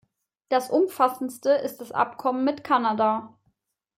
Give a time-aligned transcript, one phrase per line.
[0.49, 3.37] Das umfassendste ist das Abkommen mit Kanada.